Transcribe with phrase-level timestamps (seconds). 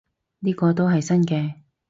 [0.39, 1.53] 呢個都係新嘅